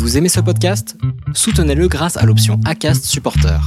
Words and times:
Vous 0.00 0.16
aimez 0.16 0.30
ce 0.30 0.40
podcast? 0.40 0.96
Soutenez-le 1.34 1.86
grâce 1.86 2.16
à 2.16 2.24
l'option 2.24 2.58
ACAST 2.64 3.04
Supporter. 3.04 3.60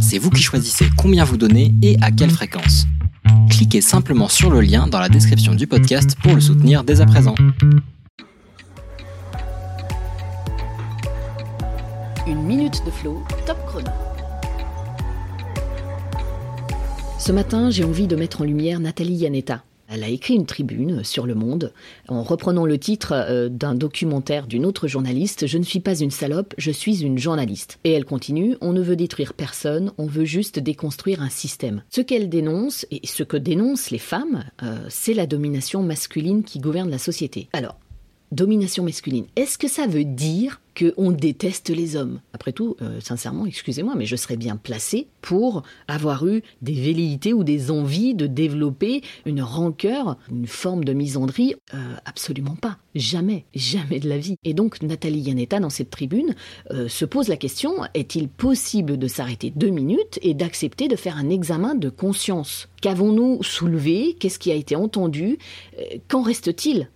C'est 0.00 0.16
vous 0.16 0.30
qui 0.30 0.42
choisissez 0.42 0.86
combien 0.96 1.22
vous 1.22 1.36
donnez 1.36 1.74
et 1.82 1.98
à 2.00 2.10
quelle 2.10 2.30
fréquence. 2.30 2.86
Cliquez 3.50 3.82
simplement 3.82 4.28
sur 4.28 4.48
le 4.50 4.62
lien 4.62 4.86
dans 4.86 4.98
la 4.98 5.10
description 5.10 5.54
du 5.54 5.66
podcast 5.66 6.16
pour 6.22 6.34
le 6.34 6.40
soutenir 6.40 6.82
dès 6.82 7.02
à 7.02 7.06
présent. 7.06 7.34
Une 12.26 12.42
minute 12.42 12.82
de 12.86 12.90
flow, 12.90 13.22
top 13.44 13.58
chrono. 13.66 13.90
Ce 17.18 17.32
matin, 17.32 17.68
j'ai 17.70 17.84
envie 17.84 18.06
de 18.06 18.16
mettre 18.16 18.40
en 18.40 18.44
lumière 18.44 18.80
Nathalie 18.80 19.16
Yanetta. 19.16 19.62
Elle 19.92 20.04
a 20.04 20.08
écrit 20.08 20.34
une 20.34 20.46
tribune 20.46 21.02
sur 21.02 21.26
Le 21.26 21.34
Monde 21.34 21.72
en 22.06 22.22
reprenant 22.22 22.64
le 22.64 22.78
titre 22.78 23.12
euh, 23.12 23.48
d'un 23.48 23.74
documentaire 23.74 24.46
d'une 24.46 24.64
autre 24.64 24.86
journaliste 24.86 25.48
Je 25.48 25.58
ne 25.58 25.64
suis 25.64 25.80
pas 25.80 25.98
une 25.98 26.12
salope, 26.12 26.54
je 26.58 26.70
suis 26.70 27.02
une 27.02 27.18
journaliste. 27.18 27.80
Et 27.82 27.90
elle 27.90 28.04
continue 28.04 28.56
On 28.60 28.72
ne 28.72 28.82
veut 28.82 28.94
détruire 28.94 29.34
personne, 29.34 29.90
on 29.98 30.06
veut 30.06 30.24
juste 30.24 30.60
déconstruire 30.60 31.22
un 31.22 31.28
système. 31.28 31.82
Ce 31.90 32.00
qu'elle 32.00 32.28
dénonce 32.28 32.86
et 32.92 33.04
ce 33.04 33.24
que 33.24 33.36
dénoncent 33.36 33.90
les 33.90 33.98
femmes, 33.98 34.44
euh, 34.62 34.78
c'est 34.88 35.14
la 35.14 35.26
domination 35.26 35.82
masculine 35.82 36.44
qui 36.44 36.60
gouverne 36.60 36.88
la 36.88 36.98
société. 36.98 37.48
Alors, 37.52 37.76
domination 38.32 38.84
masculine. 38.84 39.26
Est-ce 39.36 39.58
que 39.58 39.68
ça 39.68 39.86
veut 39.86 40.04
dire 40.04 40.60
qu'on 40.78 41.10
déteste 41.10 41.68
les 41.70 41.96
hommes? 41.96 42.20
Après 42.32 42.52
tout, 42.52 42.76
euh, 42.80 43.00
sincèrement, 43.00 43.44
excusez-moi, 43.46 43.94
mais 43.96 44.06
je 44.06 44.16
serais 44.16 44.36
bien 44.36 44.56
placé 44.56 45.08
pour 45.20 45.62
avoir 45.88 46.26
eu 46.26 46.42
des 46.62 46.74
velléités 46.74 47.32
ou 47.32 47.44
des 47.44 47.70
envies 47.70 48.14
de 48.14 48.26
développer 48.26 49.02
une 49.26 49.42
rancœur, 49.42 50.16
une 50.30 50.46
forme 50.46 50.84
de 50.84 50.92
misandrie 50.92 51.54
euh, 51.74 51.78
Absolument 52.04 52.56
pas. 52.56 52.78
Jamais, 52.94 53.44
jamais 53.54 54.00
de 54.00 54.08
la 54.08 54.18
vie. 54.18 54.36
Et 54.44 54.54
donc 54.54 54.82
Nathalie 54.82 55.20
Yanetta, 55.20 55.60
dans 55.60 55.70
cette 55.70 55.90
tribune, 55.90 56.34
euh, 56.70 56.88
se 56.88 57.04
pose 57.04 57.28
la 57.28 57.36
question, 57.36 57.74
est-il 57.94 58.28
possible 58.28 58.96
de 58.96 59.06
s'arrêter 59.06 59.52
deux 59.54 59.70
minutes 59.70 60.18
et 60.22 60.34
d'accepter 60.34 60.88
de 60.88 60.96
faire 60.96 61.16
un 61.16 61.30
examen 61.30 61.74
de 61.74 61.88
conscience? 61.88 62.68
Qu'avons-nous 62.80 63.42
soulevé? 63.42 64.16
Qu'est-ce 64.18 64.38
qui 64.38 64.50
a 64.50 64.54
été 64.54 64.76
entendu? 64.76 65.38
Qu'en 66.08 66.22
reste-t-il? 66.22 66.88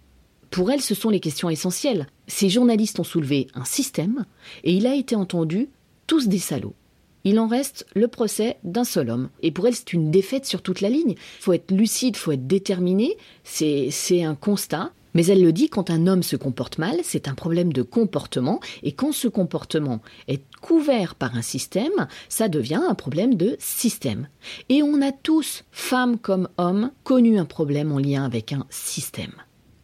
Pour 0.55 0.71
elle, 0.71 0.81
ce 0.81 0.95
sont 0.95 1.11
les 1.11 1.19
questions 1.19 1.51
essentielles. 1.51 2.07
Ces 2.29 2.49
journalistes 2.49 3.01
ont 3.01 3.05
soulevé 3.05 3.49
un 3.55 3.65
système 3.65 4.25
et 4.63 4.73
il 4.73 4.87
a 4.87 4.95
été 4.95 5.17
entendu 5.17 5.69
tous 6.07 6.29
des 6.29 6.39
salauds. 6.39 6.77
Il 7.25 7.41
en 7.41 7.49
reste 7.49 7.87
le 7.97 8.07
procès 8.07 8.59
d'un 8.63 8.85
seul 8.85 9.11
homme. 9.11 9.31
Et 9.43 9.51
pour 9.51 9.67
elle, 9.67 9.75
c'est 9.75 9.93
une 9.93 10.13
défaite 10.13 10.47
sur 10.47 10.63
toute 10.63 10.81
la 10.81 10.91
ligne. 10.91 11.17
Faut 11.41 11.55
être 11.55 11.73
lucide, 11.73 12.17
faut 12.17 12.31
être 12.31 12.47
déterminé. 12.47 13.17
C'est 13.43 14.23
un 14.23 14.37
constat. 14.37 14.93
Mais 15.15 15.27
elle 15.27 15.43
le 15.43 15.53
dit, 15.53 15.69
quand 15.69 15.91
un 15.91 16.07
homme 16.07 16.23
se 16.23 16.37
comporte 16.37 16.79
mal, 16.79 16.99
c'est 17.03 17.27
un 17.27 17.35
problème 17.35 17.73
de 17.73 17.83
comportement. 17.83 18.61
Et 18.85 18.93
quand 18.93 19.11
ce 19.11 19.27
comportement 19.27 20.03
est 20.29 20.45
couvert 20.61 21.17
par 21.17 21.35
un 21.35 21.43
système, 21.43 22.07
ça 22.29 22.49
devient 22.49 22.81
un 22.89 22.95
problème 22.95 23.35
de 23.35 23.57
système. 23.59 24.29
Et 24.69 24.85
on 24.85 25.03
a 25.03 25.11
tous, 25.11 25.65
femmes 25.73 26.17
comme 26.17 26.49
hommes, 26.59 26.93
connu 27.03 27.41
un 27.41 27.45
problème 27.45 27.91
en 27.91 27.99
lien 27.99 28.25
avec 28.25 28.53
un 28.53 28.67
système. 28.71 29.33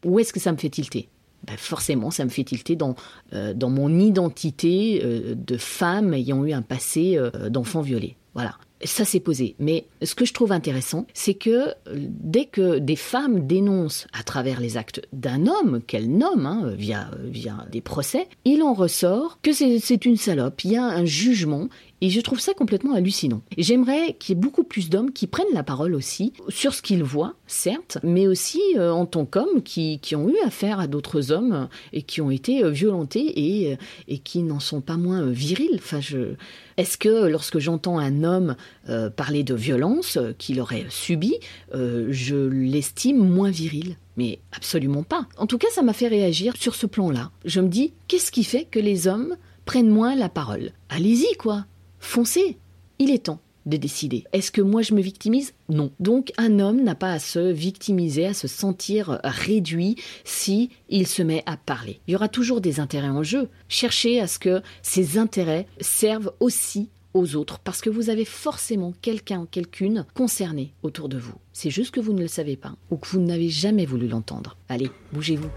Où 0.04 0.18
est-ce 0.18 0.32
que 0.32 0.40
ça 0.40 0.52
me 0.52 0.56
fait 0.56 0.70
tilter? 0.70 1.08
Ben 1.46 1.56
forcément, 1.56 2.10
ça 2.10 2.24
me 2.24 2.30
fait 2.30 2.44
tilter 2.44 2.76
dans, 2.76 2.94
euh, 3.32 3.54
dans 3.54 3.70
mon 3.70 3.98
identité 3.98 5.00
euh, 5.02 5.34
de 5.34 5.56
femme 5.56 6.12
ayant 6.12 6.44
eu 6.44 6.52
un 6.52 6.62
passé 6.62 7.16
euh, 7.16 7.48
d'enfant 7.48 7.80
violé. 7.80 8.16
Voilà 8.34 8.56
ça 8.84 9.04
s'est 9.04 9.20
posé. 9.20 9.54
Mais 9.58 9.86
ce 10.02 10.14
que 10.14 10.24
je 10.24 10.32
trouve 10.32 10.52
intéressant, 10.52 11.06
c'est 11.12 11.34
que 11.34 11.74
dès 11.94 12.46
que 12.46 12.78
des 12.78 12.96
femmes 12.96 13.46
dénoncent 13.46 14.06
à 14.18 14.22
travers 14.22 14.60
les 14.60 14.76
actes 14.76 15.02
d'un 15.12 15.46
homme 15.46 15.80
qu'elles 15.86 16.10
nomment 16.10 16.46
hein, 16.46 16.72
via, 16.76 17.10
via 17.24 17.66
des 17.70 17.80
procès, 17.80 18.28
il 18.44 18.62
en 18.62 18.72
ressort 18.72 19.38
que 19.42 19.52
c'est 19.52 20.04
une 20.06 20.16
salope, 20.16 20.64
il 20.64 20.72
y 20.72 20.76
a 20.76 20.84
un 20.84 21.04
jugement. 21.04 21.68
Et 22.00 22.10
je 22.10 22.20
trouve 22.20 22.40
ça 22.40 22.54
complètement 22.54 22.94
hallucinant. 22.94 23.42
J'aimerais 23.58 24.16
qu'il 24.18 24.34
y 24.34 24.38
ait 24.38 24.40
beaucoup 24.40 24.64
plus 24.64 24.88
d'hommes 24.88 25.12
qui 25.12 25.26
prennent 25.26 25.52
la 25.52 25.62
parole 25.62 25.94
aussi 25.94 26.32
sur 26.48 26.74
ce 26.74 26.82
qu'ils 26.82 27.02
voient, 27.02 27.34
certes, 27.46 27.98
mais 28.02 28.26
aussi 28.26 28.60
euh, 28.76 28.90
en 28.90 29.06
tant 29.06 29.26
qu'hommes 29.26 29.62
qui, 29.62 29.98
qui, 30.00 30.16
ont 30.16 30.28
eu 30.28 30.36
affaire 30.46 30.80
à 30.80 30.86
d'autres 30.86 31.30
hommes 31.30 31.68
et 31.92 32.02
qui 32.02 32.20
ont 32.20 32.30
été 32.30 32.64
euh, 32.64 32.70
violentés 32.70 33.20
et, 33.38 33.76
et 34.08 34.18
qui 34.18 34.42
n'en 34.42 34.60
sont 34.60 34.80
pas 34.80 34.96
moins 34.96 35.22
euh, 35.22 35.30
virils. 35.30 35.74
Enfin, 35.74 36.00
je... 36.00 36.34
Est-ce 36.80 36.96
que 36.96 37.26
lorsque 37.26 37.58
j'entends 37.58 37.98
un 37.98 38.24
homme 38.24 38.56
euh, 38.88 39.10
parler 39.10 39.44
de 39.44 39.54
violence 39.54 40.16
euh, 40.16 40.32
qu'il 40.38 40.60
aurait 40.60 40.86
subie, 40.88 41.36
euh, 41.74 42.08
je 42.10 42.36
l'estime 42.36 43.18
moins 43.18 43.50
viril? 43.50 43.96
Mais 44.16 44.38
absolument 44.52 45.02
pas. 45.02 45.26
En 45.36 45.46
tout 45.46 45.58
cas, 45.58 45.68
ça 45.72 45.82
m'a 45.82 45.92
fait 45.92 46.08
réagir 46.08 46.56
sur 46.56 46.74
ce 46.74 46.86
plan-là. 46.86 47.32
Je 47.44 47.60
me 47.60 47.68
dis, 47.68 47.92
qu'est-ce 48.08 48.32
qui 48.32 48.44
fait 48.44 48.64
que 48.64 48.78
les 48.78 49.08
hommes 49.08 49.36
prennent 49.66 49.90
moins 49.90 50.14
la 50.14 50.30
parole? 50.30 50.72
Allez-y, 50.88 51.36
quoi. 51.36 51.66
Foncez. 52.00 52.58
Il 52.98 53.10
est 53.10 53.24
temps 53.26 53.40
de 53.66 53.76
décider. 53.76 54.24
Est-ce 54.32 54.50
que 54.50 54.62
moi 54.62 54.82
je 54.82 54.94
me 54.94 55.00
victimise? 55.00 55.52
Non. 55.68 55.92
Donc 56.00 56.32
un 56.38 56.58
homme 56.58 56.82
n'a 56.82 56.94
pas 56.94 57.12
à 57.12 57.18
se 57.18 57.38
victimiser, 57.38 58.26
à 58.26 58.34
se 58.34 58.48
sentir 58.48 59.20
réduit 59.22 59.96
si 60.24 60.70
il 60.88 61.06
se 61.06 61.22
met 61.22 61.42
à 61.46 61.56
parler. 61.56 62.00
Il 62.08 62.12
y 62.12 62.16
aura 62.16 62.28
toujours 62.28 62.60
des 62.60 62.80
intérêts 62.80 63.08
en 63.08 63.22
jeu. 63.22 63.48
Cherchez 63.68 64.20
à 64.20 64.26
ce 64.26 64.38
que 64.38 64.62
ces 64.82 65.18
intérêts 65.18 65.66
servent 65.80 66.32
aussi 66.40 66.88
aux 67.12 67.36
autres 67.36 67.58
parce 67.58 67.80
que 67.80 67.90
vous 67.90 68.08
avez 68.08 68.24
forcément 68.24 68.92
quelqu'un 69.02 69.40
ou 69.40 69.46
quelqu'une 69.46 70.06
concerné 70.14 70.72
autour 70.82 71.08
de 71.08 71.18
vous. 71.18 71.34
C'est 71.52 71.70
juste 71.70 71.92
que 71.92 72.00
vous 72.00 72.12
ne 72.12 72.22
le 72.22 72.28
savez 72.28 72.56
pas 72.56 72.74
ou 72.90 72.96
que 72.96 73.08
vous 73.08 73.20
n'avez 73.20 73.50
jamais 73.50 73.84
voulu 73.84 74.08
l'entendre. 74.08 74.56
Allez, 74.68 74.90
bougez-vous. 75.12 75.50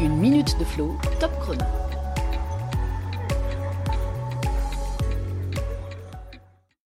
Une 0.00 0.16
minute 0.16 0.56
de 0.58 0.64
flow, 0.64 0.96
top 1.18 1.32
chrono. 1.40 1.64